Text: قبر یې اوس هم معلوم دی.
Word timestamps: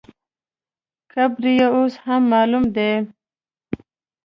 قبر 1.11 1.43
یې 1.57 1.65
اوس 1.77 1.93
هم 2.03 2.21
معلوم 2.31 2.63
دی. 2.75 2.91